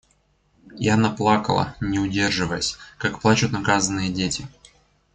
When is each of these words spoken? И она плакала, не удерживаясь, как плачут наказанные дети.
И 0.79 0.89
она 0.89 1.11
плакала, 1.11 1.75
не 1.79 1.99
удерживаясь, 1.99 2.75
как 2.97 3.21
плачут 3.21 3.51
наказанные 3.51 4.09
дети. 4.09 4.47